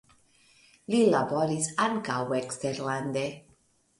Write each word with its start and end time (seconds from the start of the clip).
Li 0.93 1.01
laboris 1.15 1.69
ankaŭ 1.87 2.17
eksterlande. 2.39 3.27